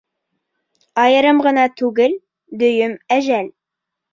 [1.03, 2.17] Айырым ғына түгел,
[2.65, 3.53] дөйөм әжәл.